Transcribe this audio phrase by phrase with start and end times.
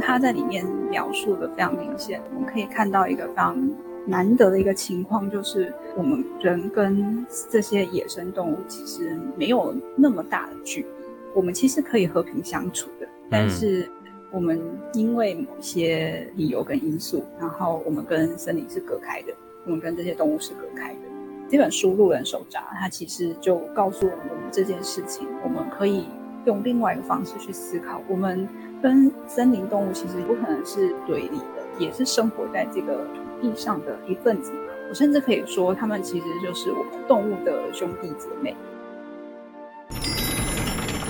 [0.00, 3.70] 他在里面描述的非常明显，我们可以看到一个非常
[4.06, 10.88] 难得的一个情况，就是我们人跟这些野生动物其实没有那么大的距离，
[11.34, 13.88] 我们其实可以和平相处的，但是
[14.30, 14.60] 我们
[14.92, 19.32] 因为某些理由跟因素，然后我们跟森林是隔开的，
[19.64, 21.00] 我们跟这些动物是隔开的。
[21.48, 26.04] 这本书《路人手札》，它其实就告诉我们这件事情，我们可以
[26.46, 28.00] 用另外一个方式去思考。
[28.08, 28.48] 我们
[28.80, 34.52] 跟森林动物其实不可能是对立的，也是生活在这个土地上的一份子。
[34.88, 38.56] 我甚至可以说，他们其实就是我们动物的兄弟姐妹。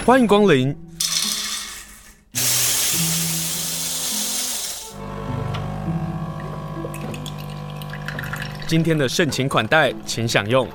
[0.07, 0.75] 欢迎光临。
[8.67, 10.67] 今天的盛情款待，请享用。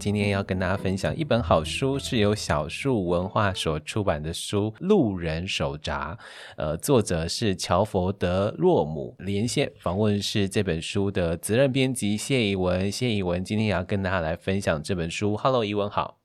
[0.00, 6.14] 今天要跟大家分享一本好书，是由小树文化所出版的书《路人手札》。
[6.56, 9.14] 呃，作者是乔佛德洛姆。
[9.18, 12.90] 连线访问是这本书的责任编辑谢以文。
[12.90, 15.36] 谢以文今天也要跟大家来分享这本书。
[15.36, 16.16] Hello，以文好。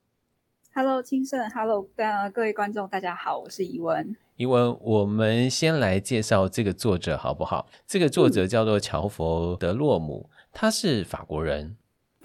[0.74, 1.50] Hello，清盛。
[1.50, 1.86] Hello，
[2.34, 4.16] 各位观众，大家好，我是宜文。
[4.38, 7.68] 宜文，我们先来介绍这个作者好不好？
[7.86, 11.76] 这个作者叫做乔佛德洛姆，嗯、他是法国人。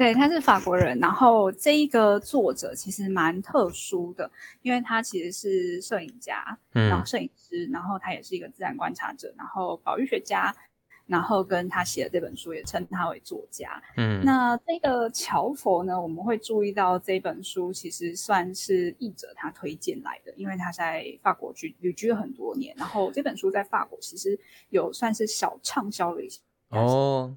[0.01, 0.98] 对，他是法国人。
[0.98, 4.31] 然后这一个作者其实蛮特殊的，
[4.62, 10.56] 因为他其实是摄影家，嗯、然后摄影师，然后他也是一个自然观察者，然后保育学家。
[11.05, 13.83] 然后跟他写的这本书也称他为作家。
[13.97, 27.37] 嗯，那这个乔佛呢，我们会注意到这本书其实算是译者他推荐来的，因为他在法国居旅居了很多年，然后这本书在法国其实有算是小畅销的一些哦，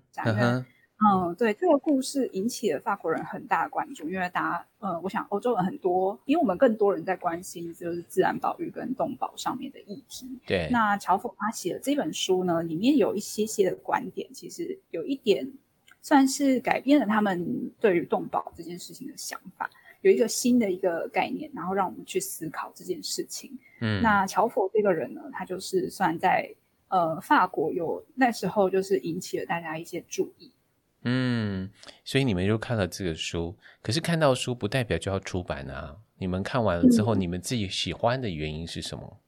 [1.06, 10.28] 嗯，对，这个故事引起了法国人很大的关注，因为大家，呃，我想欧洲人很多，因为我们更多人在关心就是自然保育跟动保上面的议题。
[10.46, 15.52] 对，那乔佛他写的这本书呢，里面有一些些的观点，其实有一点
[16.02, 19.70] 算是改变了他们对于动保这件事情的想法，
[20.02, 23.52] 有一个新的一个概念，然后让我们去思考这件事情。
[23.82, 26.54] 嗯，那乔佛这个人呢，他就是算在
[26.88, 30.52] 呃法国有那时候就是引起了大家一些注意。
[31.04, 31.70] 嗯，
[32.04, 35.98] 所以你们就看了这个书，可是看到书不代表就要出版啊。
[36.18, 39.20] 你们看完了之后，嗯、你们自己喜欢的原因是什么？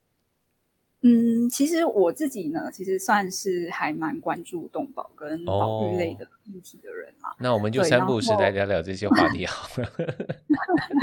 [1.02, 7.30] 嗯，其实我自己呢，其实算是还蛮关注动保跟保育类的议题的人嘛。
[7.30, 9.90] 哦、那我们就三不五时来聊聊这些话题好了。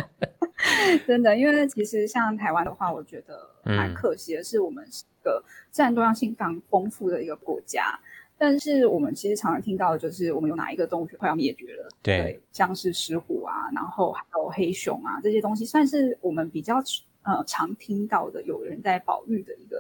[1.07, 7.99] 真的，因为其实像台湾的话，我觉得蛮可惜的是，我们是一个自然多样性非常丰富的一个国家。
[8.43, 11.89] 但是我们其实常常听到的就是，我们有哪一个动物快要灭绝了？
[12.03, 16.83] 对，对，像是石虎啊，然后还有黑熊啊，这些东西算是我们比较
[17.23, 19.79] 呃常听到的，有人在保育的一个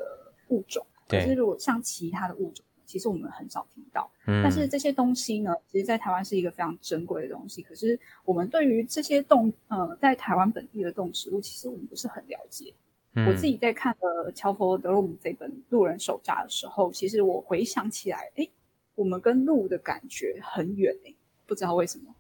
[0.51, 0.87] 物种。
[1.09, 1.23] 对。
[1.23, 4.09] 可是如果像其他的物种，其实我们很少听到。
[4.29, 4.41] 嗯。
[4.45, 7.63] 但是这些东西呢，其实，在台湾是一个非常珍贵的东西。
[7.63, 12.73] 可是我们对于这些动呃，在台湾本地的动植物，其实我们不是很了解。
[13.15, 18.49] 嗯、我自己在看了乔佛德鲁姆这本《路人手札》的时候，其实我回想起来，哎，
[18.95, 21.15] 我们跟鹿的感觉很远哎，
[21.47, 22.15] 不知道为什么。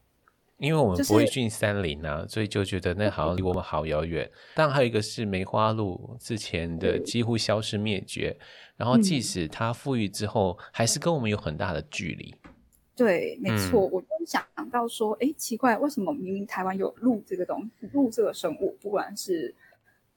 [0.59, 4.31] 因为我们不会进山林啊，就是、所以就觉得那好像离我们好遥远。
[4.55, 12.33] 当然、嗯，还有一个是梅花鹿之前的几乎消失灭绝，嗯、然后即使它复育之后，嗯、还是跟我们有很大的距离。
[12.95, 19.53] 对，没错，嗯、我就想到说，哎，奇怪，为什么明明台湾有鹿这个东西，鹿这个生物，不管是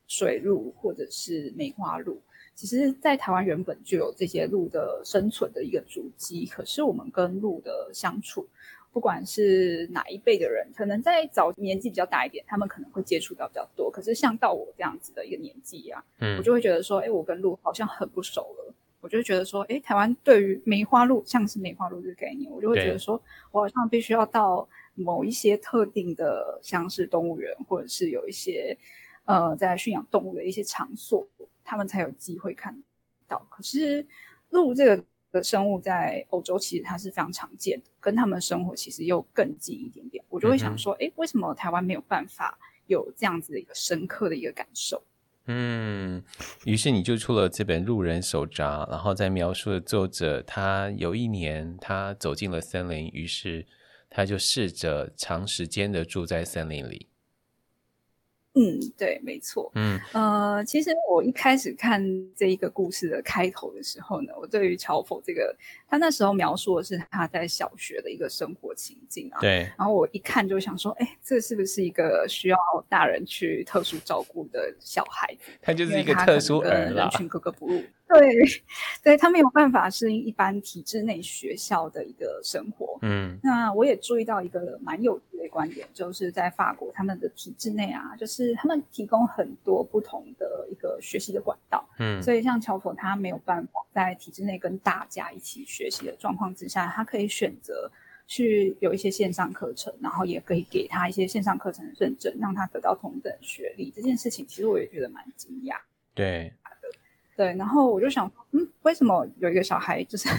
[0.08, 2.22] 水鹿或者是梅花鹿，
[2.54, 6.46] 其实，在台湾原本就有这些鹿的生存的一个足迹。
[6.46, 8.48] 可是，我们跟鹿的相处，
[8.94, 13.92] 不管是哪一辈的人，可能在早年纪比较大一点，他们可能会接触到比较多。
[13.92, 18.74] 可是，像到我这样子的一个年纪啊，嗯，我就会觉得说，哎，我跟鹿好像很不熟了。
[19.02, 28.78] 我就会觉得说，哎，台湾对于梅花鹿，像是梅花鹿这个概念，我就会觉得说，我好像必须要到某一些特定的，像是动物园，或者是有一些。
[29.26, 31.28] 呃，在驯养动物的一些场所，
[31.64, 32.82] 他们才有机会看
[33.28, 33.46] 到。
[33.50, 34.06] 可是
[34.50, 40.24] 鹿这个的生物在欧洲其实它是非常常见的，跟他们的生活其实又更近一点点。
[40.30, 42.58] 我就会想说，哎、嗯，为什么台湾没有办法
[42.88, 45.04] 有这样子的一个深刻的一个感受？
[45.48, 46.24] 嗯，
[46.66, 53.66] 于是你就出了这本《路人手札》，然后在描述的作者他有一年他走进了森林，于是
[54.10, 57.10] 他就试着长时间的住在森林里。
[58.56, 59.70] 嗯，对，没错。
[59.76, 62.02] 嗯，呃，其实我一开始看
[62.36, 65.54] 这一个故事的开头的时候呢，我对于乔否这个，
[65.90, 69.40] 他那时候描述的是他在小学的一个生活情境啊。
[69.42, 69.70] 对。
[69.78, 72.58] 然后我一看就想说，哎，这是不是一个需要
[72.88, 75.38] 大人去特殊照顾的小孩？
[75.62, 77.84] 他就是一个特殊儿啦，人群格格不入。
[78.14, 78.46] 对，
[79.04, 83.00] 对，他没有办法适应一般体制内学校的一个生活。
[83.02, 91.84] 嗯，那我也注意到一个蛮有趣的观点，就是在法国他们的体制内啊，就是他们提供很多不同的一个学习的管道。
[91.98, 97.92] 嗯，所以像乔佛他没有办法在体制内跟大家一起学习的状况之下，他可以选择
[98.28, 103.92] 去有一些线上课程，然后也可以给他一些线上课程的认证，让他得到同等学历。
[103.92, 105.76] 这件事情其实我也觉得蛮惊讶。
[106.14, 106.54] 对。
[107.36, 110.30] 对，然后我就想说，嗯，为什么有一个小孩就是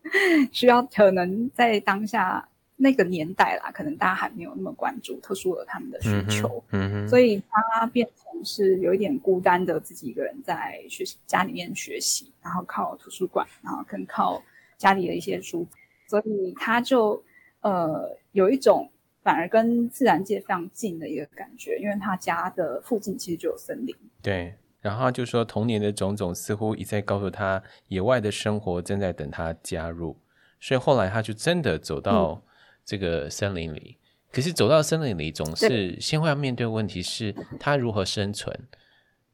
[0.50, 14.42] 需要可能在当下那个年代啦，可能大家还没有那么关注特殊儿他们的需求，嗯哼，所以他变成是有一点孤单的自己一个人在学习家里面学习，然后靠图书馆，然后跟靠
[14.78, 15.66] 家里的一些书，
[16.06, 17.22] 所以他就
[17.60, 18.90] 呃有一种
[19.22, 24.54] 反而跟自然界非常近的一个感觉，因为他家的附近其实就有森林，对。
[24.86, 30.16] 然后他就说，童年的种种似乎一再告诉他，野外的生活正在等他加入。
[30.60, 32.40] 所以后来他就真的走到
[32.84, 33.98] 这个森林里。
[33.98, 38.56] 嗯、可是走到森林里，总是先会要面对问题是他如何生存。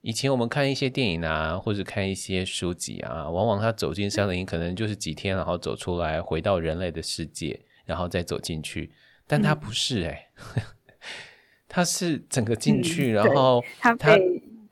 [0.01, 8.91] 以前我们看一些电影啊，或者看一些书籍啊，往往他走进森林可能就是几天，然后走出来，回到人类的世界，然后再走进去。
[9.27, 10.63] 但他不是哎、欸，嗯、
[11.69, 13.95] 他是整个进去，嗯、然后他。
[13.95, 14.17] 他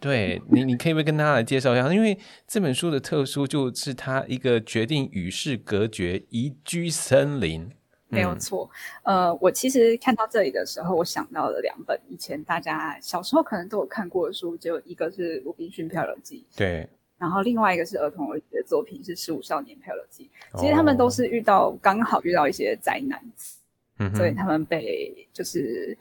[0.00, 1.92] 对你，你可以不跟大家来介绍一下？
[1.92, 2.18] 因为
[2.48, 7.62] 这本书的特殊就是他一个决定与世隔绝，移居森林。
[7.64, 7.72] 嗯、
[8.08, 8.68] 没有错。
[9.02, 16.88] 呃，我其实看到这里的时候，我想到了两本以前大家小时候可能都有看过的书，就一个是《鲁滨逊漂流记》，对，
[17.18, 20.30] 然后另外一个是儿童儿的作品是《十五少年漂流记》。
[20.60, 23.20] 其实他们都是遇到、哦、刚好遇到一些灾难，
[23.98, 25.96] 嗯，所以他们被就是。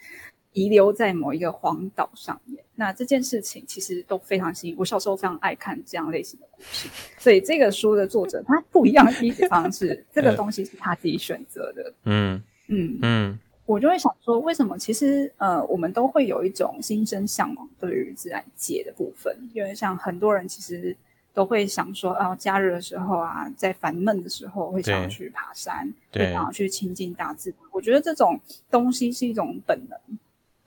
[0.54, 4.75] 遗留在某一个荒岛上面，那这件事情其实都非常新。
[4.78, 11.94] 我小时候非常爱看这样类型的故事，所以这个书的作者他不一样的地方式， 这个东西是他自己选择的。
[12.06, 20.98] 嗯嗯嗯，我就会想说，为什么其实呃，我们都会有一种心生向往对于自然界的部分，因为像很多人其实
[21.31, 27.60] 都会想说，啊，假日的时候啊，在烦闷的时候会想要去爬山，对，会想要去亲近大自然。
[27.72, 28.40] 我觉得这种
[28.72, 30.00] 东西是一种本能。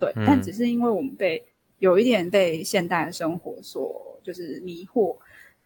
[0.02, 1.40] 对，但只是因为我们被
[1.78, 5.16] 有一点被现代的生活所就是迷惑，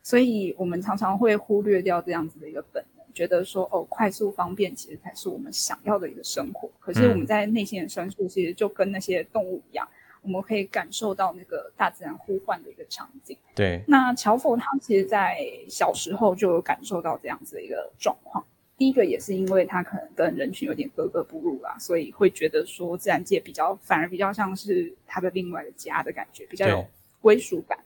[0.02, 6.70] 所以我们常常会忽略掉这样子的一个本能，觉得说哦，快速方便其实才是我们想要的一个生活。
[6.78, 9.88] 可是我们在内心的深处，其实就跟那些动物一样，
[10.20, 13.36] 我们可以感受到那个大自然呼唤的一个场景。
[13.54, 18.44] 对，那乔佛他其实，在小时候就有感受到这样子的一个状况。
[18.78, 26.86] 第一个也是因为他可能跟人群有点格格不入啦，所以会觉得说自然界比较反而比较像是他的另外的家的感觉，比较有
[27.22, 27.78] 归属感。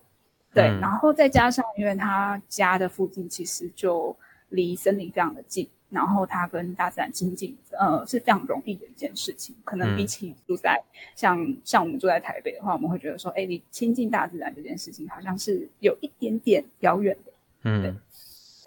[0.53, 4.15] 对，对嗯、然后再加上因为他家的附近其实就
[4.49, 9.55] 离森林非常的近，然后他跟大自然亲近，呃，是非常容易的一件事情。
[9.65, 17.33] 可能比起住在、嗯、像像我们住在台北的话，我们会觉得说，哎，你亲近大自然这件事情好像是有一点点遥远的。
[17.63, 17.83] 嗯。
[17.83, 17.95] 对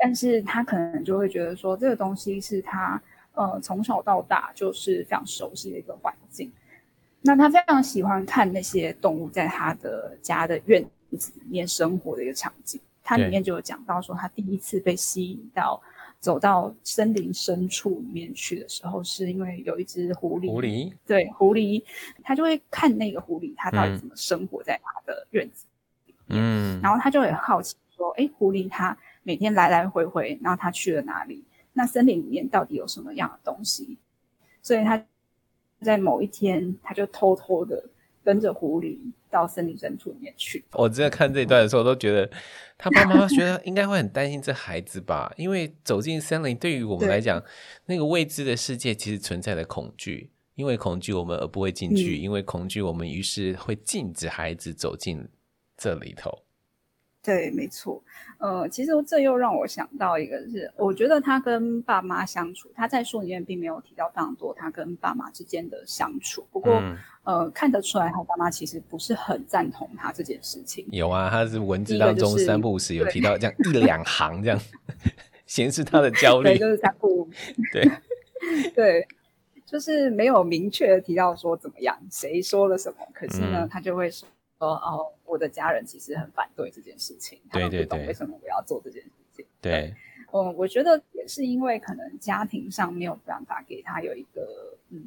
[0.06, 3.02] 但是他可能就会觉得说，这个东西是他
[3.36, 6.52] 呃从小到大就是非常熟悉的一个环境。
[7.22, 10.84] 那他非常喜欢看那些动物在他的家的院
[11.18, 12.82] 子里面生活的一个场景。
[13.02, 15.82] 他里面就有讲到说，他第一次被吸引到
[16.20, 20.52] 走到森林深处里面去的时候，是因为有一只狐狸。
[20.52, 21.82] 狐狸对狐狸，
[22.22, 25.66] 他就会看那个狐狸，它到底怎么生活在他的院子
[26.08, 26.42] 里面。
[26.44, 28.98] 嗯，然后他就很好奇说，哎，狐狸它。
[29.24, 31.44] 每天来来回回，然后他去了哪里？
[31.74, 33.98] 那森林里面到底有什么样的东西？
[34.62, 35.04] 所以他
[35.82, 37.84] 在某一天，他就偷偷的
[38.24, 38.98] 跟着狐狸
[39.30, 40.64] 到森林深处里面去。
[40.74, 42.30] 我在看这一段的时候，都觉得
[42.78, 47.44] 他爸妈觉得应该会很担心这孩子吧， 因为走进森林对于我们来讲，
[47.88, 55.28] 那个未知的世界其实存在的恐惧，因为恐惧我们而不会进去，嗯、因为恐惧我们于是会禁止孩子走进
[55.76, 56.44] 这里头。
[57.24, 58.04] 对，没错。
[58.38, 66.46] 呃，其实这又让我想到一个是，是我觉得他跟爸妈相处，他在书里面并没有提到非常多他跟爸妈之间的相处。
[66.52, 70.86] 不过，嗯、呃，看得出来他爸妈其实不是很赞同他这件事情。
[70.92, 74.60] 有啊，他是文字当中三不五时有提到这样一两行这样，
[75.48, 76.50] 显示他的焦虑。
[76.50, 77.30] 对，就是三不五。
[77.72, 77.90] 对，
[78.76, 79.08] 对，
[79.66, 82.98] 就是没有明确的提到说怎么样，谁说了什么。
[83.14, 84.28] 可是呢，嗯、他就会说。
[84.68, 89.46] 哦，我的家人其实很反对这件事情，他们不懂为什么我要做这件事情。
[89.62, 89.96] 对，对，对，
[90.32, 95.02] 嗯，我觉得也是因为可能家庭上没有办法给他有一个嗯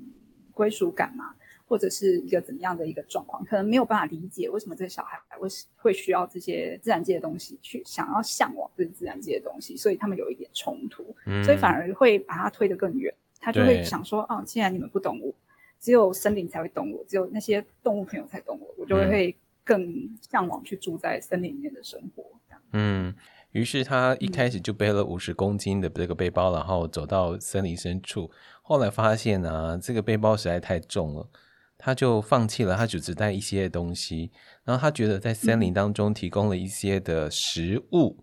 [0.52, 1.34] 归属感嘛，
[1.66, 13.14] 或者是一个怎么样的一个状况，可能没有办法理解为什么这个小孩会会需要这些自然界的东西，去想要向往这自然界的东西，所以他们有一点冲突，嗯，所以反而会把他推得更远。
[13.38, 15.32] 他就会想说，哦，既然你们不懂我，
[15.78, 19.36] 只有森林才会懂我，只有那些动物朋友才懂我，我就会
[19.66, 19.84] 更
[20.30, 22.24] 向往去住在森林里面的生活。
[22.72, 23.14] 嗯，
[23.50, 28.30] 于是他一开始就背了五十公斤的这个背包，嗯，然后走到森林深处。
[28.62, 31.28] 后来发现啊，这个背包实在太重了，
[31.76, 34.30] 他就放弃了，他就只带一些东西。
[34.64, 38.16] 然后他觉得在森林当中提供了一些的食物。
[38.20, 38.22] 嗯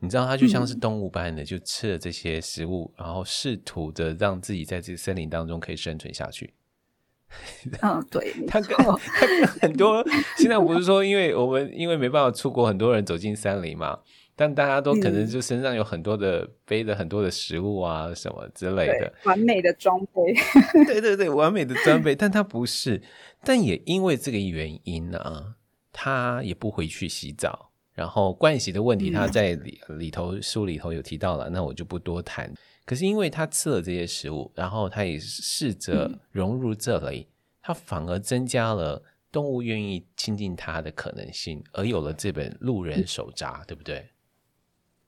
[0.00, 6.54] 你知道，他就像是动物般的，就吃了这些食物，嗯、然后试图的让自己在这个森林当中可以生存下去。
[7.82, 10.04] 嗯，对，他跟 他跟很多
[10.36, 13.98] 现在不是说，因为我们因为没办法出国，很多人走进山林嘛，
[14.34, 20.34] 但大家都可能就身上有很多的、嗯、背着很多的食物啊什么之类的，完美的装备。
[20.86, 23.02] 对对对，完美的装备，但他不是，
[23.44, 25.54] 但也因为这个原因呢、啊，
[25.92, 27.67] 他也不回去洗澡。
[27.98, 32.48] 然后盥洗的问题，他在里里头书里头有提到了，那我就不多谈。
[32.84, 37.26] 可是因为他吃了这些食物，然后他也试着融入这里，
[37.60, 39.02] 他反而增加了
[39.32, 44.08] 动物愿意亲近他的可能性，而有了这本《路人手札》，对不对？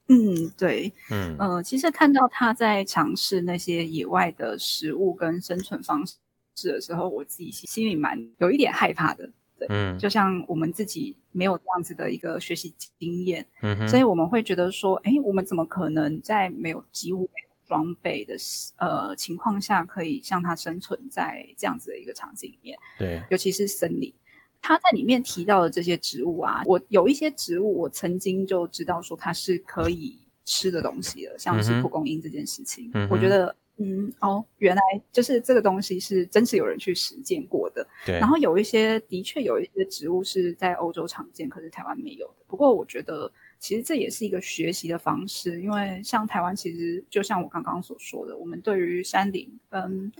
[0.09, 9.29] 嗯，对，嗯呃，其实看到他在尝试那些野外的食物跟生存方式的时候，我自己心里蛮有一点害怕的。
[9.69, 18.35] 嗯，就像我们自己没有这样子的一个学习经验，嗯哼，所以我们会觉得说，哎，我们怎么可能在没有几乎没有装备的
[18.77, 22.77] 呃情况下，可以像它生存在这样子的一个场景里面？
[22.97, 24.13] 对，尤其是森林，
[24.61, 33.55] 他在里面提到的这些植物啊，我有一些植物，我曾经就知道说它是可以吃的东西的，像是蒲公英这件事情，嗯、我觉得。
[33.77, 37.87] 嗯哦，原来就是这个东西是真是有人去实践过的。
[38.05, 42.45] 对，然后有一些的确有一些植物是在欧洲常见，可是台湾没有的。
[42.47, 50.11] 不过我觉得其实这也是一个学习的方式，因为像台湾其实就像我刚刚所说的，我们对于山林嗯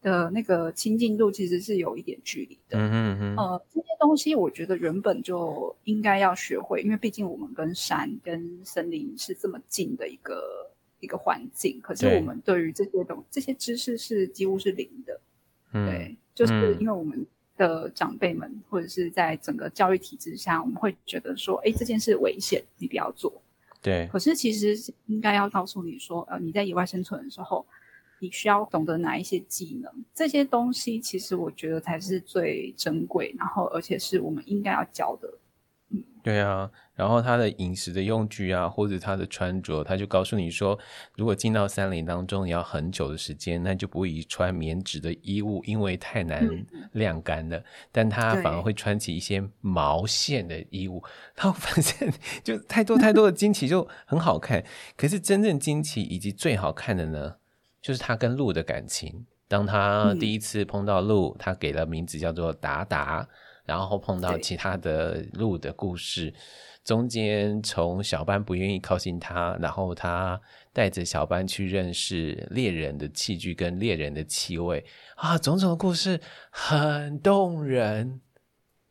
[0.00, 2.78] 的那个亲近度其实是有一点距离的。
[2.78, 3.36] 嗯嗯嗯。
[3.36, 10.70] 呃，这些东西我觉得原本就应该要学会，因为毕竟我们跟山跟森林是这么近的一个。
[11.00, 15.20] 一个环境，可是我们对于这些东这些知识是几乎是零的，
[15.72, 17.26] 嗯，对，就是因为我们
[17.56, 23.32] 的长辈们或者是在整个教育体制下，我们会觉得说，哎，这件事危险，你不要做。
[23.80, 24.76] 对，可是其实
[25.06, 27.64] 应该要告诉你说，呃，你在野外生存的时候，
[28.18, 35.32] 你需要懂得哪一些技能，这些东西其实我觉得才是最珍贵，然后而且是我们应该要教的。
[36.22, 40.78] 对啊，然后他的饮食的用具啊，或者他的穿着，他就告诉你说，
[41.16, 46.46] 如果进到山林当中，你要很久的时间，那就不宜穿棉质的衣物，因为太难
[46.92, 47.56] 晾干了。
[47.56, 51.02] 嗯、但他反而会穿起一些毛线的衣物，
[51.34, 52.12] 然后反正
[52.44, 54.62] 就太多太多的惊奇，就很好看。
[54.98, 57.36] 可是真正惊奇以及最好看的呢，
[57.80, 59.24] 就是他跟鹿的感情。
[59.46, 63.26] 当他第一次碰到鹿，他给了名字叫做达达。
[63.68, 66.32] 然后碰到其他的鹿的故事，
[66.82, 70.40] 中间从小班不愿意靠近他，然后他
[70.72, 74.82] 带着小班去认识猎人的器具跟猎人的气味
[75.16, 76.18] 啊，种种的故事
[76.50, 78.22] 很动人。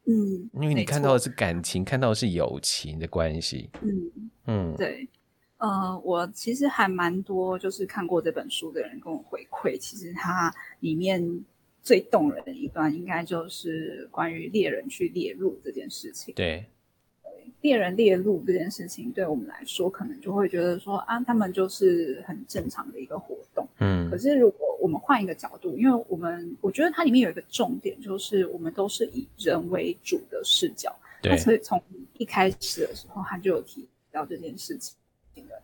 [0.05, 3.72] 嗯，因为你看到的是感情，看到的是友情的关系。
[3.81, 5.10] 嗯嗯，对，
[5.57, 11.43] 呃，我其实还蛮多，就是看过这本书的人跟我回馈，其实它里面。
[11.88, 16.36] 最动人的一段，应该就是关于猎人去猎鹿这件事情。
[16.36, 16.65] 对，
[17.62, 23.65] 猎人猎鹿这件事情，对我们来说，可能就会觉得说啊，他们就是很正常的一个活动。
[23.79, 30.94] 嗯，可是如果我们换一个角度，因为我们我觉得它里面有一个重点，就是我们都是以人为主的视角。
[31.22, 31.82] 对，所以从
[32.17, 34.94] 一开始的时候，他就有提到这件事情。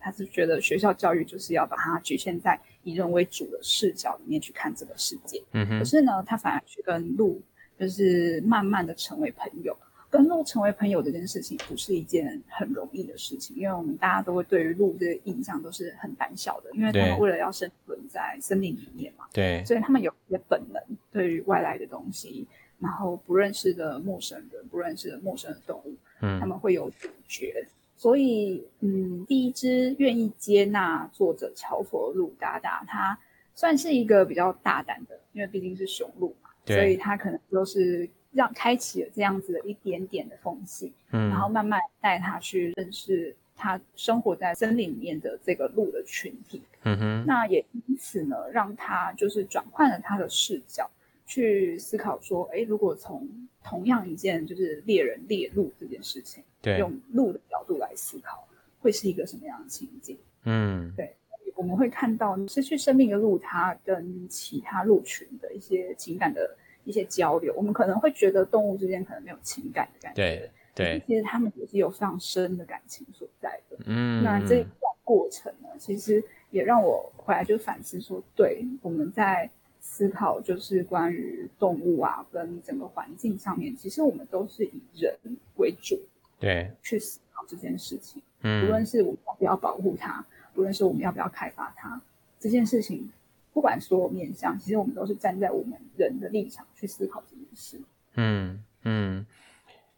[0.00, 5.42] 他是觉得学校教育就是要把它局限在以人为主的视角里面去看这个世界。
[5.52, 5.78] 嗯哼。
[5.78, 7.40] 可是呢，他反而去跟鹿，
[7.78, 9.76] 就是慢慢的成为朋友。
[10.10, 19.24] 跟鹿成为朋友这件事情，不是一件很容易的事情，因为我们大家都会对于鹿这个印象都是很胆小的，因为他们为了要生存在森林里面嘛。
[19.32, 19.64] 对。
[19.64, 22.46] 所以他们有一些本能，对于外来的东西，
[22.78, 27.66] 然后不认识的陌生人，不认识的陌生的动物，嗯，他们会有警觉。
[27.96, 33.18] 所以，嗯，第一只愿意接纳作者乔佛鲁达达，他
[33.54, 50.90] 算是一个比较大胆的，因为毕竟是雄鹿嘛，所以他可能就是让开启了这样子的一点点的缝隙，嗯，然后慢慢带他去认识他生活在森林里面的这个鹿的群体，嗯哼，那也因此呢，让他就是转换了他的视角，
[51.26, 53.28] 去思考说，哎，如果从
[53.62, 58.46] 同样一件就是猎人猎鹿这件事情，对，用鹿的角度来思考，
[58.80, 60.18] 会是一个什么样的情景？
[60.44, 61.14] 嗯，对，
[61.54, 66.56] 我们会看到失去生命的鹿，它跟其他鹿群的一些情感的。
[66.86, 73.78] 一些交流，我们可能会觉得动物之间可能没有情感的感觉，对，对，其实他们也是有非常深的感情所在的。
[73.86, 79.50] 嗯，那这一段过程呢，其实也让我回来就反思说，对，我们在
[79.86, 85.14] 思考就是关于动物啊跟整个环境上面，其实我们都是以人
[85.56, 86.00] 为主，
[86.40, 88.20] 对，去思考这件事情。
[88.40, 90.24] 嗯，无论是我们要不要保护它，
[90.54, 92.00] 无论是我们要不要开发它，
[92.40, 93.08] 这件事情。
[93.52, 97.80] 不管所有面向，其实我们都是站在我们人的立场去思考这件事。
[98.14, 99.24] 嗯嗯，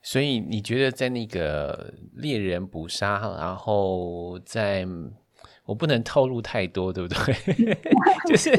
[0.03, 4.85] 所以你觉得在那个猎人捕杀，然后在。
[5.67, 7.77] 我不能透露太多，对不对？
[8.27, 8.51] 就是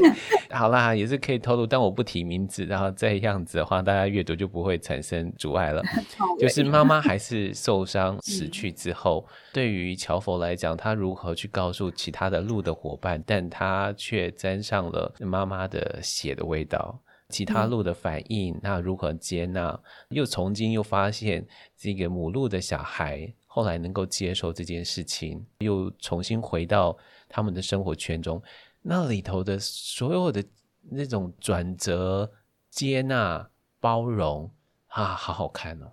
[0.50, 2.64] 好啦，也是可以透露，但我不提名字。
[2.64, 5.82] 然后这样子的话，大家阅读就不会产生阻碍了。
[6.38, 17.00] 就是妈妈还是受伤死去之后，嗯、对于乔佛来讲，他如何去告诉其他的鹿的伙伴，但他却沾上了妈妈的血的味道。
[17.30, 19.78] 其他鹿的反应，嗯、那如何接纳？
[20.10, 21.46] 又从今又发现
[21.76, 23.30] 这个母鹿的小孩。
[23.58, 26.96] 后来能够接受这件事情，又重新回到
[27.28, 28.40] 他们的生活圈中，
[28.82, 30.44] 那里头的所有的
[30.88, 32.30] 那种转折、
[32.70, 33.50] 接纳、
[33.80, 34.48] 包容
[34.86, 35.90] 啊，好好看哦！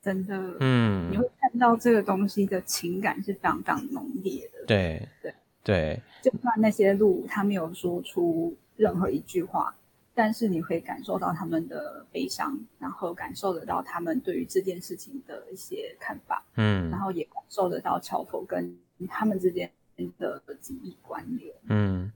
[0.00, 4.64] 真的，嗯，你会看到这个东西的情感是非常非常浓烈的。
[4.66, 9.76] 对对对，就算那些路，他没有说出任何一句话。
[10.18, 18.76] 但是你会感受到他们的悲伤，然后感受得到他们对于这件事情的一些看法，嗯，然后也感受得到乔佛跟
[19.08, 19.70] 他们之间
[20.18, 21.54] 的紧密关联。
[21.68, 22.10] 嗯，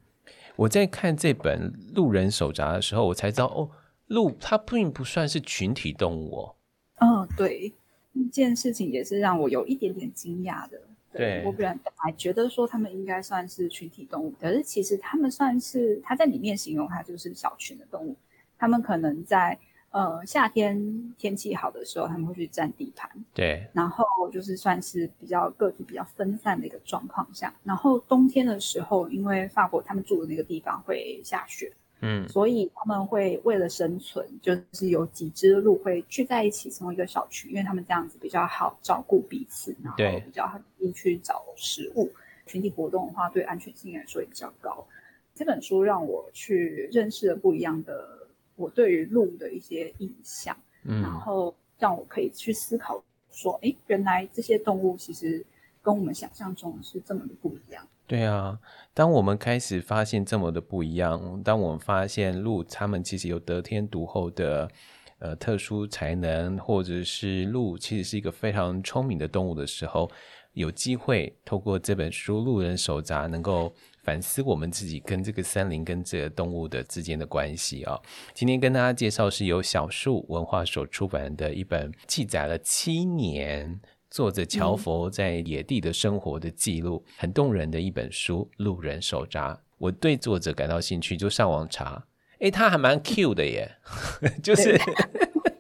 [0.57, 3.71] 我在看这本《路人手札》的时候，我才知道哦，
[4.09, 6.57] 鹿它并不算是群体动物哦。
[6.97, 7.73] 嗯，对，
[8.13, 10.81] 这件事情也是让我有一点点惊讶的。
[11.19, 18.17] 对，我本来还觉得说他们应该算是群体动物，可是其实他们算是他在里面形容他就是小群的动物。
[18.59, 19.59] 他们可能在
[19.91, 27.53] 呃夏天天气好的时候，他们会去占地盘，对，然后就是算是比较个体比较分散的一个状况下。
[27.65, 31.73] 然后冬天的时候，因为法国他们住的那个地方会下雪。
[32.03, 40.45] 嗯，所以他们会为了生存，就是有几只鹿会聚在一起成为一个小群，因为他们这样子比较好照顾彼此，然后比较
[40.79, 42.11] 容易去找食物。
[42.45, 44.85] 群体活动的话，对安全性来说也比较高。
[45.33, 55.43] 这本书让我去认识了不一样的我对于鹿的一些印象，嗯，然后让我可以去思考说，哎，原来这些动物其实
[55.83, 57.87] 跟我们想象中是这么的不一样。
[58.07, 58.59] 对啊，
[58.93, 64.71] 当我们开始发现这么的不一样，当我们发现鹿它们其实有得天独厚的
[65.19, 70.11] 呃特殊才能，或者是鹿其实是一个非常聪明的动物的时候，
[70.53, 77.99] 有机会透过这本书《鹿人手札》，能够反思我们自己跟这个森林、跟这个动物的之间的关系啊。
[78.35, 83.81] 今天跟大家介绍是由小树文化所出版的一本，记载了七年。
[84.13, 89.55] 作者乔佛在野地的生活的记录，嗯、很动人的一本书《路人手札》。
[89.79, 92.05] 我对作者感到兴趣，就上网查。
[92.39, 93.73] 哎，他还蛮 Q 的耶，
[94.43, 94.79] 就是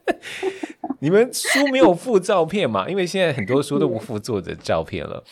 [1.01, 2.87] 你们书没有附照片嘛？
[2.91, 5.25] 因为现在很多书都不附作者照片了。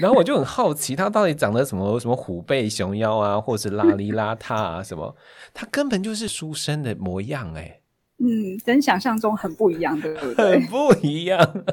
[0.00, 5.16] 然后我就很好奇，他到底长得什么什么虎背熊腰啊，或是邋里邋遢啊什么？
[5.52, 7.80] 他根本就是书生的模样哎。
[8.18, 10.60] 嗯，跟想象中很不一样，对不对？
[10.60, 11.64] 很不一样。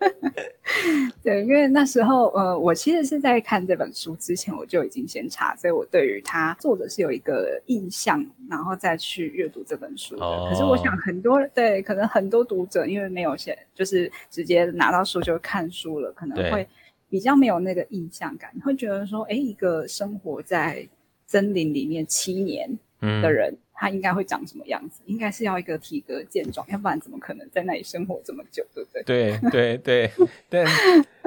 [1.22, 10.24] 对，因为那时候，呃，我其实是在看这本书之前，我就已经先查，所以我对于他作者是有一个印象，然后再去阅读这本书的。
[10.24, 10.48] Oh.
[10.48, 16.66] 可是我想，很多对，可能很多读者因为没有写，就是直接拿到书就看书了，可能会
[17.08, 20.88] 比较没有那个印象感，会觉得说，哎，一个生活在
[21.26, 23.50] 森林里面七年的人。
[23.52, 25.00] 嗯他应该会长什么样子？
[25.06, 29.02] 应该是要一个体格健壮，要不然怎么可能在那里生活这么久，对不对？
[29.04, 30.10] 对对对，
[30.50, 30.66] 但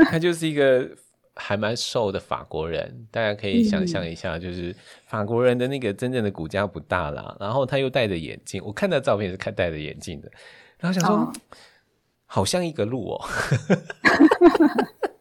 [0.06, 0.88] 他就是一个
[1.34, 4.72] 还蛮瘦的法国人，大家可以想象一下，就是
[5.08, 10.32] 法国人的那个真正的骨架不大啦，然后他又戴着眼镜，我看到照片是看戴着眼镜的，
[10.78, 11.34] 然后想说，哦、
[12.28, 13.26] 好像一个鹿哦。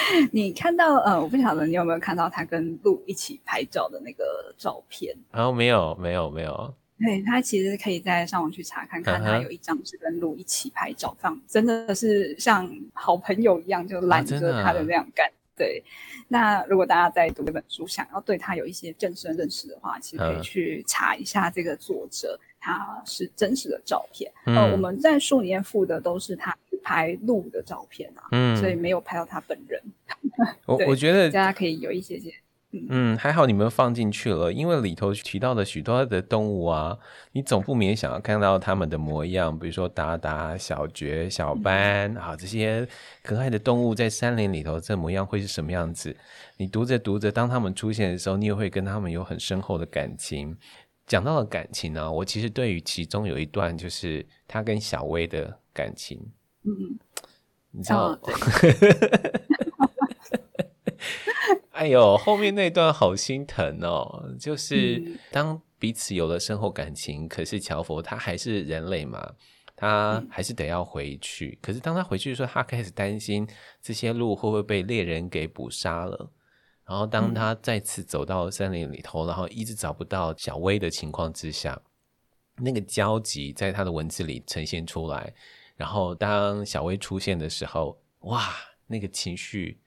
[0.32, 5.16] 你看到呃，我不晓得你有没有看到他跟鹿一起拍照的那个照片？
[5.30, 6.74] 然后、哦、没有，没有，没有。
[6.98, 15.30] 对，他其实可以在上网去查看看，他有一张是跟鹿一起拍照，放真的是像好朋友一样，就揽着他的那样感。
[15.56, 15.82] 对，
[16.28, 24.30] 那如果大家在读这本书，想要对他有一些更深认识的话，其实可以去查一下这个作者，他是真实的照片。
[24.46, 29.82] 呃、嗯，我们在书里面附的都是他拍录的照片啊，嗯，所以没有拍到他本人。
[30.66, 32.32] 我我觉得大家可以有一些些。
[32.90, 36.98] 嗯，还好你们放进去了，因为里头提到的许多的动物啊，
[37.32, 42.86] 你总不免想要看到他们的模样，比如说达达、小觉、小斑啊，这些
[43.22, 46.14] 可爱的动物在山林里头这模样会是什么样子？
[46.58, 50.54] 你读着读着，当他们出现的时候，你也会跟他们有很深厚的感情。
[51.08, 56.20] 讲到了感情呢、啊，我其实对于其中有一段就是他跟小薇的感情，
[56.62, 56.98] 嗯，
[57.72, 58.10] 你知道。
[58.12, 58.20] 哦
[61.70, 64.34] 哎呦，后面那段好心疼哦！
[64.36, 69.34] 就是当彼此有了深厚感情，嗯、可是乔佛他还是人类嘛，
[69.76, 71.50] 他还是得要回去。
[71.50, 73.46] 嗯、可是当他回去的时候，他开始担心
[73.80, 76.28] 这些鹿会不会被猎人给捕杀了。
[76.88, 81.80] 然后当他再次走到森林里头，然后一直找不到小薇的情况之下，
[82.56, 85.34] 那个焦急在他的文字里呈现出来。
[85.76, 88.48] 然后当小薇出现的时候，哇，
[88.86, 89.78] 那个情绪，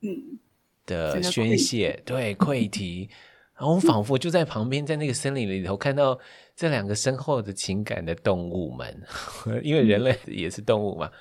[0.00, 0.38] 嗯。
[0.84, 3.08] 的宣泄，对溃堤，
[3.54, 6.18] 然后我仿佛就在旁边，在那个森林里头看到
[6.56, 9.00] 这两个深厚的情感的动物们，
[9.62, 11.12] 因为人类也是动物嘛，嗯、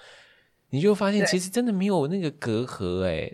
[0.72, 3.32] 你就发现其实真的没有那个隔阂哎，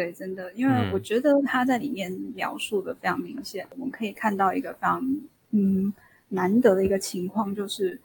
[0.00, 5.92] 对，真的，因为我觉得他在里面描述的非常明显，嗯、我们可以看到一个非常嗯
[6.30, 8.00] 难得的一个情况，就是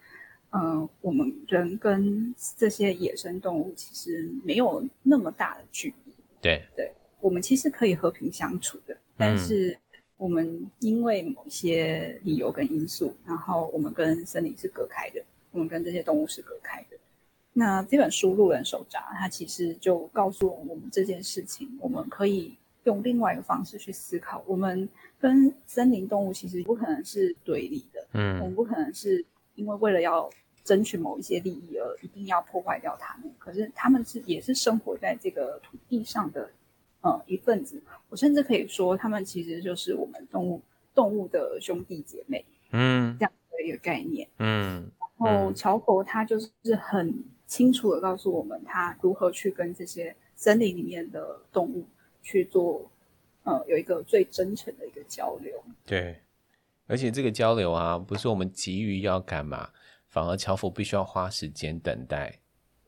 [0.50, 6.92] 呃，我们人跟这些野生动物其实没有那么大的距离，对对。
[7.22, 9.78] 我们其实可以和平相处的，但是
[10.18, 16.95] 我们因为某些理由跟因素，然后我们跟森林是隔开的，我们跟这些动物是隔开的。
[17.58, 24.44] 那这本书《路人手札》，它其实就告诉我们这件事情，我们可以用另外一个方式去思考。
[24.46, 24.88] 我们
[25.18, 29.24] 跟森林动物其实不可能是对立的，嗯，我们不可能是
[29.56, 30.30] 因为为了要
[30.66, 33.32] 争取某一些利益而一定要破坏掉它们。
[33.40, 36.50] 可是他们是也是生活在这个土地上的。
[37.02, 40.60] 呃，一份子，我甚至可以说，他们其实就是我们动物
[40.96, 44.90] 动物的兄弟姐妹，嗯，这样的一个概念，嗯。
[45.20, 47.14] 然后乔佛他就是很
[47.48, 51.86] 清楚的告诉我们，他如何去跟这些森林里面的动物
[52.22, 52.90] 去做，
[53.44, 55.54] 呃，有一个最真诚的一个交流。
[55.86, 56.18] 对，
[56.88, 59.70] 而且这个交流啊，不是我们急于要干嘛，
[60.10, 62.40] 反而樵夫必须要花时间等待。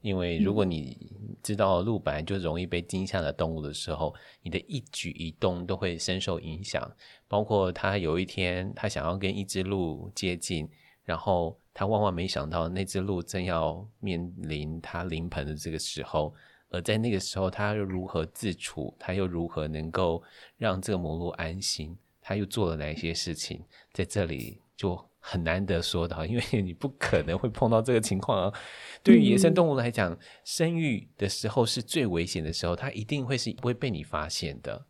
[0.01, 6.89] 因为如果你知道鹿本来就容易被惊吓的动物的时候，你的一举一动都会深受影响。
[7.27, 10.69] 包括他有一天他想要跟一只鹿接近，
[11.03, 16.33] 然后他万万没想到那只鹿正要面临他临盆的这个时候，
[16.71, 20.23] 而在那个时候他又如何自处，他又如何能够
[20.57, 23.63] 让这个母鹿安心，他又做了哪些事情，
[23.93, 24.99] 在这里就。
[25.19, 28.59] 很难得说到，因为 你不可能会碰到这个情况啊。
[29.03, 34.85] 对于野生动物来讲，嗯、生育的时候是最危险的时候，它一定会是不会被你发现的。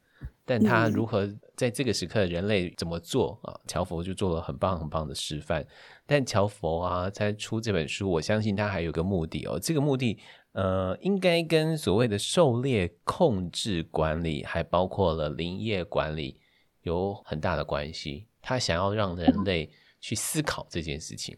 [0.47, 3.53] 但他如何在这个时刻，人类怎么做啊？
[3.67, 5.63] 乔佛就做了很棒很棒的示范。
[6.05, 9.59] 但乔佛啊，在出这本书，我相信他还有个目的哦。
[9.59, 10.17] 这个目的，
[10.53, 16.39] 呃，应该跟所谓的狩猎控制管理，还包括了林业管理，
[16.83, 18.25] 有很大的关系。
[18.41, 19.69] 他想要让人类。
[19.99, 21.35] 去思考这件事情，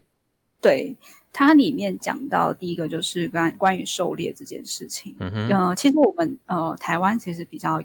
[0.60, 0.94] 对，
[1.32, 5.16] 它里面讲到第一个就是关关于狩猎这件事情。
[5.18, 7.82] 嗯哼，呃，其实我们呃台湾其实比较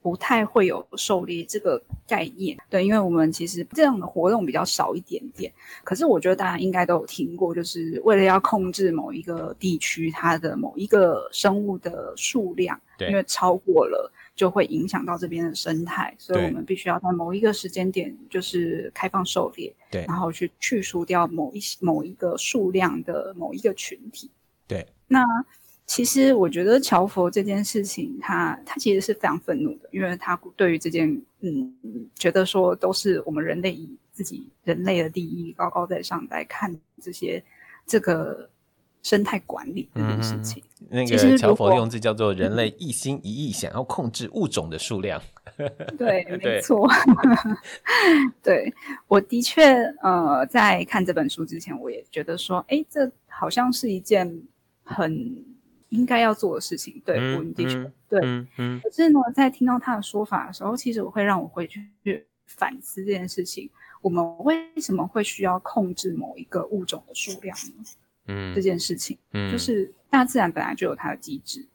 [0.00, 5.52] 不太会有狩猎这个概念，对，因为我们其实这样的活动比较少一点点。
[5.84, 14.12] 可是我觉得大家应该都有听过，就是为了要控制某一个地区它的某一个生物的数量，对，因为超过了。
[14.38, 24.30] 就会影响到这边的生态，所以我们必须要在某一个时间点，就是开放狩猎，对，然后去去除掉某一某一个数量的某一个群体。
[24.68, 25.24] 对，那
[25.88, 31.74] 其实我觉得乔佛这件事情他，他他其实是非常愤怒的，因为他对于这件，嗯，
[32.14, 36.72] 觉得说都是我们人类以自己人类的利益高高在上来看
[37.02, 37.42] 这些
[37.84, 38.48] 这个。
[39.00, 45.22] 生态管理这件事情，嗯、那个乔佛用字叫做 “人类一心一意想要控制物种的数量”
[45.96, 46.24] 对。
[46.26, 46.86] 对，没错。
[48.42, 48.74] 对，
[49.06, 49.62] 我的确，
[50.02, 54.42] 呃，在看这本书之前，我也觉得说，哎，这好像是一件
[54.82, 55.44] 很
[55.90, 57.00] 应该要做的事情。
[57.04, 58.20] 对，嗯、我地球，对，
[58.58, 58.80] 嗯。
[58.82, 61.88] 可是呢，在听到他的说法的时候，其实我会让我回去
[62.46, 63.68] 反思这件事情：
[64.00, 67.84] 我们为什么会需要控制某一个物种的数量呢？
[68.26, 71.66] 嗯，这件事情，嗯，就是大自然本来就有它的机制，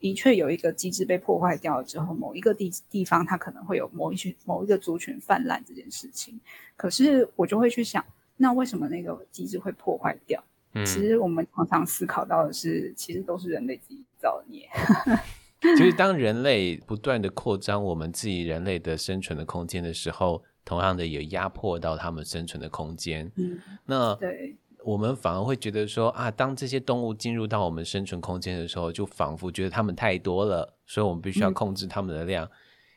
[0.00, 6.40] 的确有一个机制被破坏掉了之后，某一个地地方它可能会有某一群某一个族群泛滥这件事情。
[6.76, 8.04] 可是我就会去想，
[8.36, 10.42] 那为什么那个机制会破坏掉？
[10.74, 14.68] 嗯，其实我们常常思考到的是，其实都是人类自己造孽。
[15.60, 23.30] 就是当人类不断的扩张我们自己人类的生存的空间的时候，同样的也压迫到他们生存的空间。
[23.36, 24.56] 嗯，那对。
[24.84, 32.44] 我们反而会觉得说啊，当这些动物进入到我们生存空间的时候，就仿佛觉得它们太多了，所以我们必须要控制它们的量。
[32.44, 32.50] 嗯、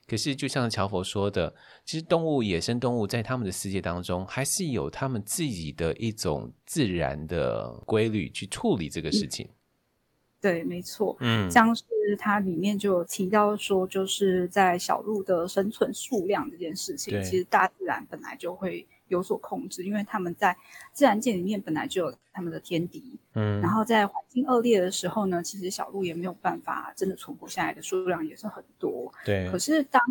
[0.07, 9.47] 可是，就像乔佛说的，其实动物、野生动物在他们的世界当中，还是有他们自己的一种自然的规律去处理这个事情。
[9.47, 9.55] 嗯、
[10.41, 11.17] 对，没错。
[11.19, 11.83] 嗯，像是
[12.19, 18.85] 它里面就有提到说，就是在小鹿的生存数量这件事情，其实大自然本来就会。
[19.07, 20.55] 有所控制，因为他们在
[20.91, 29.49] 自然界里面本来就有他们的天敌，嗯，然后在环境恶劣的时候呢，其实小鹿也没有办法真的存活下来的数量也是很多，对。
[29.51, 30.01] 可是当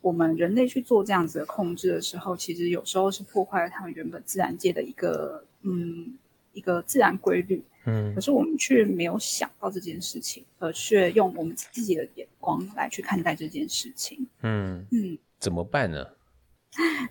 [0.00, 6.16] 我们人类去做这样子的控制的时候，其实有时候是破坏了他们原本自然界的一个嗯
[6.52, 8.14] 一个自然规律，嗯。
[8.14, 16.06] 可是我们却没有想到这件事情，而却用我们自己的眼光来去看待这件事情，嗯嗯，怎么办呢？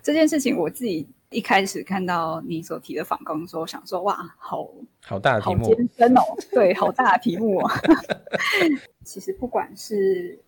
[0.02, 1.06] 这件事情我自己。
[1.30, 4.68] 一开始看到你所提的反攻的时候，想说哇，好
[5.02, 7.70] 好大的题目，好艰深哦，对，好大的题目哦。
[9.04, 10.38] 其实不管是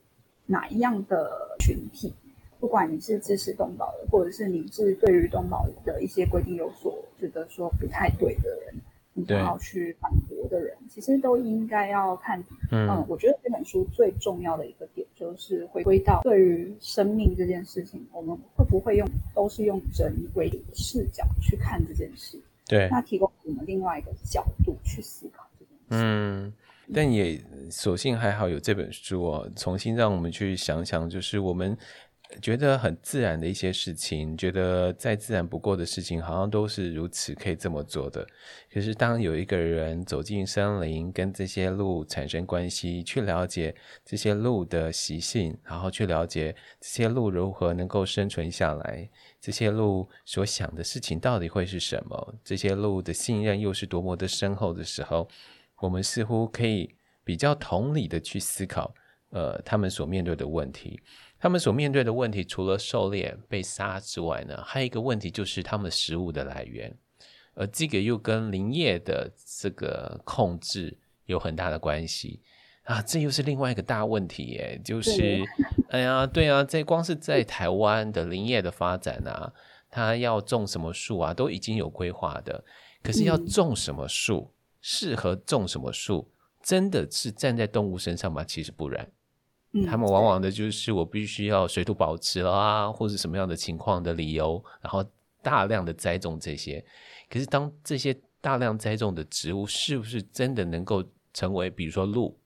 [0.46, 2.12] 哪一样的群体，
[2.58, 8.74] 不管你是支持东宝的，或者是你是对于东宝的一些规定有所觉得说不太对的人。
[9.14, 10.10] 你都要去反
[10.42, 12.38] 驳的人，其实都应该要看。
[12.70, 22.36] 嗯，嗯，我觉得这本书最重要的一个点，就是回归到对于生命这件事情，我们会不会用都是用人为的视角去看这件事？
[22.66, 25.86] 对，那提供我们另外一个角度去思考这件事。
[25.90, 26.52] 嗯，
[26.92, 31.76] 但也所幸还好有这本书哦，重新让我们去想想，就是我们。
[32.40, 38.26] 觉得很自然的一些事情，觉得再自然不过的事情，好像都是如此可以这么做的。
[38.72, 49.08] 可是当有一个人走进森林，跟这些鹿产生关系，去了解这些鹿的习性，然后去了解这些鹿如何能够生存下来，
[49.40, 55.28] 这些鹿所想的事情到底会是什么，这些鹿的信任又是多么的深厚的时候，
[55.80, 58.94] 我们似乎可以比较同理的去思考，
[59.30, 61.00] 呃，他们所面对的问题。
[61.42, 66.96] 他们所面对的问题，除了狩猎被杀之外呢，还有一个问题就是他们食物的来源，
[67.54, 69.28] 而这个又跟林业的
[69.58, 72.40] 这个控制有很大的关系
[72.84, 75.42] 啊，这又是另外一个大问题耶，就是，
[75.88, 79.52] 哎呀，对啊，这光是在台湾的林业的发展啊，
[79.90, 82.64] 它要种什么树啊，都已经有规划的，
[83.02, 86.30] 可是要种什么树，适合种什么树，
[86.62, 88.44] 真的是站在动物身上吗？
[88.44, 89.10] 其实不然。
[89.86, 95.04] 他们往往的就是我必须要水土保持了啊，或是什么样的情况的理由，然后
[95.42, 96.84] 大量的栽种这些。
[97.30, 102.38] 可是当这些大量栽种的植物是不是真的能够成为，比如说鹿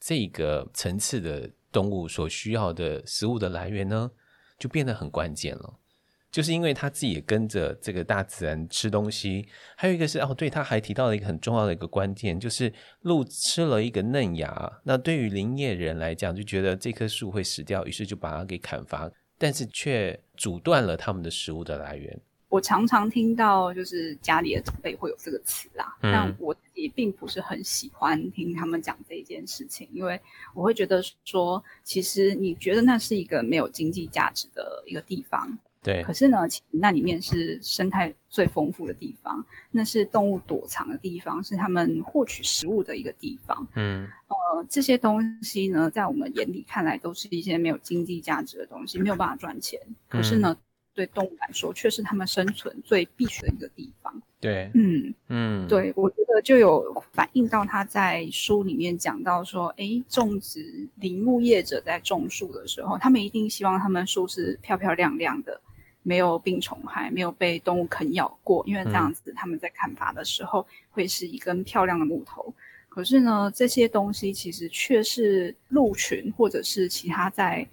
[0.00, 4.10] 这个层次的动物所需要的食物的来源呢？
[4.58, 5.74] 就变得很关键了。
[6.32, 14.80] 就是因为他自己也跟着这个大自然吃东西，还有一个是哦，对，他还提到了一个很重要的一个关键，就是鹿吃了一个嫩芽。
[14.84, 22.18] 那对于林业人来讲，就觉得这棵树会死掉，于是就把它给砍伐，但是却阻断了他们的食物的来源。
[22.48, 30.18] 我常常听到，就是家里的长辈会有这个词啦，但我自己并不是很喜欢听他们讲这件事情，因为
[30.54, 35.58] 我会觉得说，其实你觉得那是一个没有经济价值的一个地方。
[35.82, 43.66] 对，可是呢，其实那里面是生态最丰富的地方，那是动物躲藏的地方，是他们获取食物的一个地方。
[43.74, 49.80] 嗯，呃，这些东西呢，在我们眼里看来都是一些没有经济价值的东西，没有办法赚钱。
[50.08, 50.62] 可是呢，嗯、
[50.94, 54.22] 对动物来说，却是他们生存最必须的一个地方。
[54.38, 65.60] 对，嗯嗯，对，我觉得就有反映到他在书里面讲到说，诶，种植林木业者在种树的时候，他们一定希望他们树是漂漂亮亮的。
[66.02, 72.52] 没有病虫害，没有被动物啃咬过，因为这样子他们在砍伐的时候会是一根漂亮的木头。
[72.88, 77.66] 可是呢，这些东西其实却是鹿群或者是其他在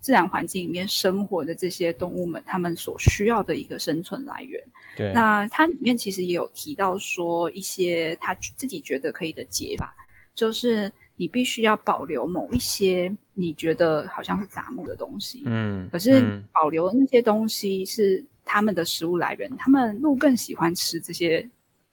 [0.00, 4.62] 自然环境里面生活的这些动物们，他们所需要的一个生存来源。
[4.96, 9.94] 对，那它里面其实也有提到说一些他自己觉得可以的解法，
[10.34, 21.48] 就是你必须要保留某一些你觉得好像是杂木的东西，嗯，可是保留的那些东西是他们的食物来源，他们鹿更喜欢吃这些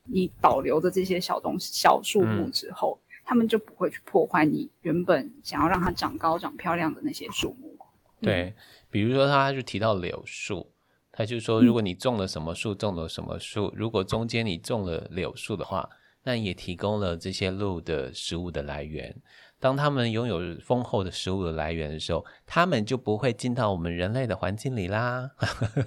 [0.06, 7.75] 你保留的这些小东西、小树木之后，嗯、他们就不会去破坏你原本想要让它长高、长漂亮的那些树木。
[8.21, 8.54] 对，
[8.91, 10.71] 比如说他就提到柳树，
[11.12, 15.89] 他就说如果你种了什么树，种了什么树，如果中间你种了柳树的话，
[16.23, 19.15] 那也提供了这些鹿的食物的来源。
[19.62, 25.30] 当他们拥有丰厚的食物的来源的时候，他们就不会进到我们人类的环境里啦。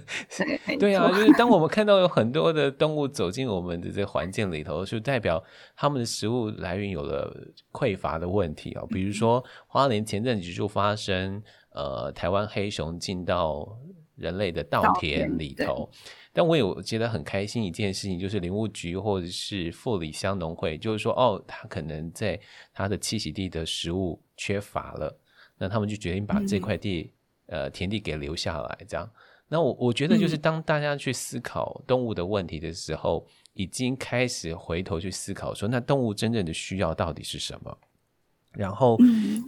[0.78, 5.42] 对啊，就是当我们看到有很多的动物走进我们的这个环境里头，就代表
[5.74, 7.36] 他们的食物来源有了
[7.72, 8.84] 匮乏的问题啊。
[8.88, 13.76] 比如说，花莲前阵子就发生，呃，台湾黑熊进到
[14.14, 15.90] 人类的稻田里头。
[16.34, 22.38] 但我有觉得很开心一件事情，就是林务局或者是富里乡农会，就是说，哦，他可能在
[22.72, 25.16] 他的栖息地的食物缺乏了，
[25.56, 27.12] 那他们就决定把这块地，
[27.46, 29.08] 嗯、呃，田地给留下来，这样。
[29.46, 37.78] 那我我觉得，就是当大家去思考动物的问题的时候，嗯、已经开始回头去思考说，那动物真正的需要到底是什么？
[38.54, 38.96] 然后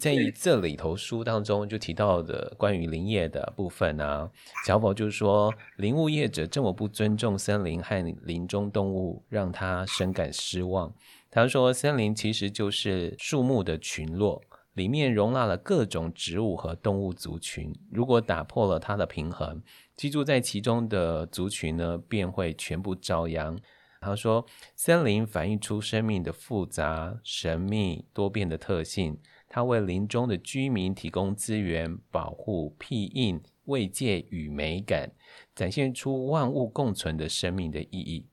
[0.01, 4.29] 在这里头书当中就提到的关于林业的部分啊，
[4.67, 10.93] 小宝就是说，林务业者这么不尊重森林和林中动物，让他深感失望。
[11.31, 14.43] 他说，森林其实就是树木的群落，
[14.75, 17.73] 里面容纳了各种植物和动物族群。
[17.91, 19.63] 如果打破了它的平衡，
[19.97, 23.57] 居住在其中的族群呢，便会全部遭殃。
[24.01, 29.19] 他说：“森林反映出生命的复杂、神秘、多变的特性。
[29.49, 35.11] 它为林中的居民提供资源、保护、庇荫、慰藉与美感，
[35.55, 38.27] 展现出万物共存的生命的意义。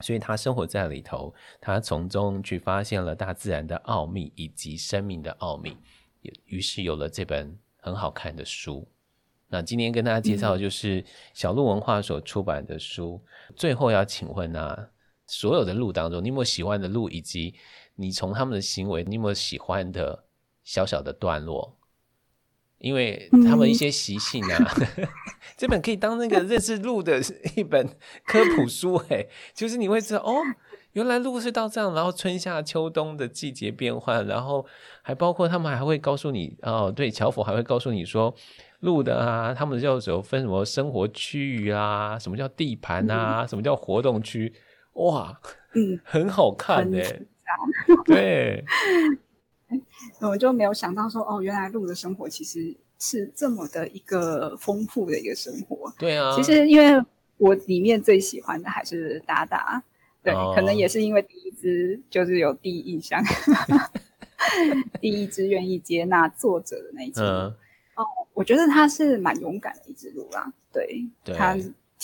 [0.00, 5.76] 所以，他生活在里头，他从中去发现了大自然的奥秘以及生命的奥秘，
[6.44, 8.86] 于是有了这本很好看的书。
[9.48, 13.22] 那今天跟大家介绍的就是小鹿文化所出版的书。
[13.54, 14.90] 最后要请问啊。”
[15.26, 17.08] 所有的路当中，你有没有喜欢的路？
[17.08, 17.54] 以及
[17.96, 20.24] 你从他们的行为，你有没有喜欢的
[20.64, 21.76] 小小的段落？
[22.78, 25.08] 因为他们一些习性啊，嗯、
[25.56, 27.20] 这本可以当那个认识路的
[27.56, 27.86] 一本
[28.26, 28.96] 科普书。
[29.08, 30.42] 哎，就是你会知道哦，
[30.92, 34.64] 原来路是到这样，然后春夏秋冬的季节变换，然后
[35.00, 38.32] 还包括他们还会告诉你哦，对，乔佛还会告诉你说，
[38.80, 44.52] 路的啊，他们叫什么分什么生活区域啊，什么叫地盘啊，嗯、什么叫活动区。
[44.96, 45.40] 哇，
[45.74, 46.98] 嗯， 很好看呢。
[48.04, 48.64] 对，
[50.20, 55.92] 我就没有想到说，哦，原来鹿的生活其实是这么的一个丰富的一个生活。
[55.98, 57.02] 对啊，其实因为
[57.38, 59.82] 我里面最喜欢的还是达达，
[60.22, 63.22] 对，哦、可能也是因为第一只就是有第一印象，
[65.00, 67.20] 第一只愿意接纳作者的那一只。
[67.20, 67.54] 嗯、
[67.94, 68.04] 哦，
[68.34, 70.52] 我觉得他是蛮勇敢的一只鹿啦。
[70.72, 71.56] 对，对他。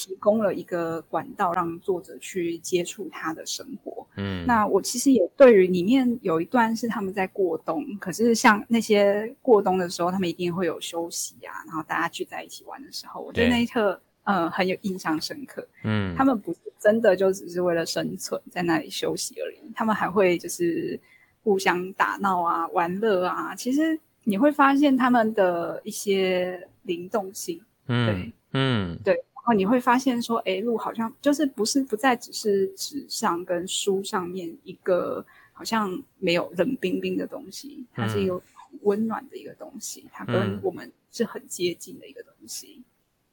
[0.03, 4.05] 提供了一个管道，让作者去接触他的生活。
[4.17, 15.65] 嗯，那我其实也对于里面有一段是他们在过冬，可是像那些过冬的时候，他们一定会有休息啊，然后大家聚在一起玩的时候，我觉得那一刻，呃，很有印象深刻。
[15.85, 20.99] 嗯，他们不是真的就只是为了生存在那里休息而已，他们还会就是
[21.45, 23.55] 互相打闹啊、玩乐啊。
[23.55, 27.61] 其实你会发现他们的一些灵动性。
[27.87, 29.25] 嗯，对，嗯，对。
[29.42, 38.40] 然后你会发现说，哎，鹿好像就是不是不再只是纸上跟书上面一个好像没有冷冰冰的东西，它是一个
[38.83, 42.85] 温暖的一个东西，它跟我们是很接近的一个东西。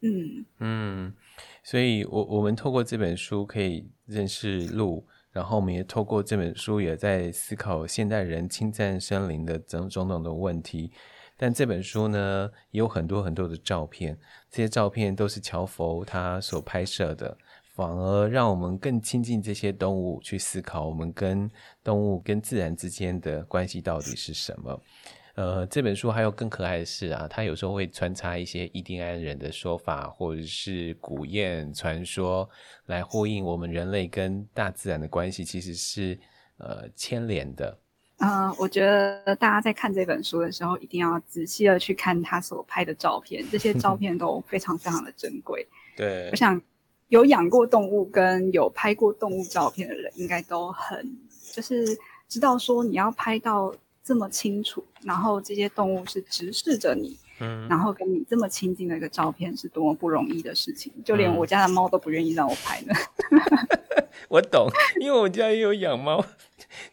[0.02, 1.14] 嗯嗯，
[1.64, 10.92] 所以我我们透过这本书可以认识鹿，然后我们也透过这本书也在思考现代人侵占森林的种种种的问题。
[11.42, 14.20] 但这本书呢，也有很多很多的照片，
[14.52, 17.38] 这些照片都是乔佛他所拍摄的，
[17.76, 21.50] 反而让我们更亲近这些动物，去思考我们跟
[21.82, 24.82] 动物、跟自然之间的关系到底是什么。
[25.36, 32.50] 呃，这本书还有更可爱的是啊，它有时候会穿插一些印第安人的说法，或者是古谚传说，
[32.88, 36.20] 来呼应我们人类跟大自然的关系，其实是
[36.58, 37.80] 呃牵连的。
[38.20, 45.66] 嗯、呃，我觉得大家在看这本书的时候，一定要仔细的去看他所拍的照片，这些照片都非常非常的珍贵。
[45.96, 46.62] 对，我想
[47.08, 51.18] 有养过动物跟有拍过动物照片的人，应该都很
[51.52, 51.98] 就是
[52.28, 60.92] 知道说你要拍到这么清楚，然后这些动物是直视着你，嗯，然后跟你这么亲近的一个照片，是多么不容易的事情。
[61.06, 62.94] 就连我家的猫都不愿意让我拍呢。
[64.28, 64.68] 我懂，
[65.00, 66.24] 因为我家也有养猫。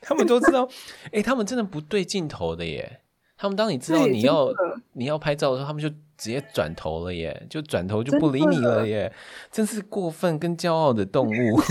[0.01, 0.69] 他们都知道，
[1.13, 3.01] 哎、他们真的不对镜头的耶。
[3.39, 4.49] 他们当你知道你要
[4.93, 9.13] 你要拍照的时候，他们就直接转头了耶，就转头就不理你了耶，
[9.51, 11.61] 真，真是过分跟骄傲的动物。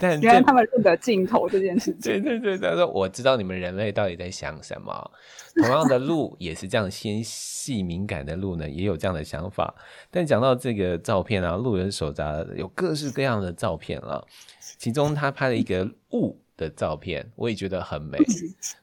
[0.00, 2.00] 但原来他们认得镜头这件事情。
[2.00, 5.10] 对对对，他说我知道你们人类到底在想什么。
[5.56, 9.74] 同样的鹿也是这样纤细敏感的鹿呢，也有这样的想法。
[10.10, 14.24] 但讲到这个照片啊，路人手札有各式各样的照片了，
[14.78, 18.18] 其中他拍了一个雾的照片，我也觉得很美。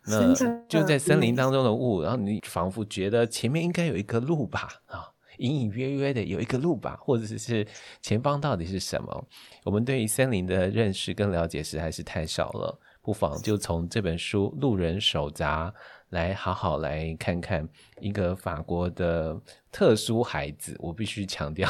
[0.08, 0.34] 那
[0.68, 5.12] 就在森林当中的雾，然后你仿佛觉得前面应该有一个路吧啊。
[5.40, 7.68] 隐隐约约的有一个路吧，或者是
[8.02, 9.28] 前方到底是什么？
[9.66, 15.70] 我们对于森林的认识跟了解实在是太少了，不妨就从这本书《路人手札》
[16.12, 17.68] 来好好来看看
[18.00, 19.38] 一个法国的
[19.74, 20.74] 特殊孩子。
[20.80, 21.70] 我必须强调，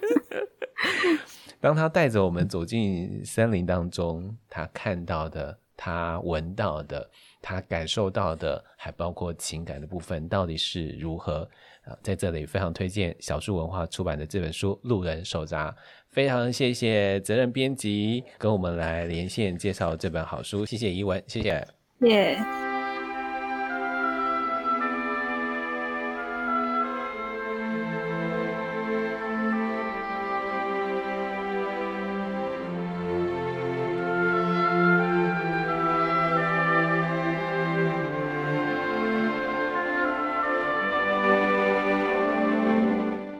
[1.60, 7.08] 当他带着我们走进森林当中，他看到的、他闻到的、
[7.42, 11.48] 他感受到的，还包括情感的部分，到底是如何？
[12.02, 15.70] 在这里非常推荐小树文化出版的这本书《路人手札》，
[16.10, 21.66] 非常谢谢责任编辑跟我们来连线介绍这本好书，谢谢怡文，谢谢。
[22.02, 22.69] 耶。